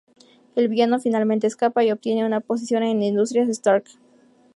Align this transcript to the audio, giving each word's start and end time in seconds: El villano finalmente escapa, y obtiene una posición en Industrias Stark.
El 0.55 0.67
villano 0.67 0.99
finalmente 0.99 1.45
escapa, 1.45 1.83
y 1.83 1.91
obtiene 1.91 2.25
una 2.25 2.39
posición 2.39 2.81
en 2.81 3.03
Industrias 3.03 3.47
Stark. 3.49 3.83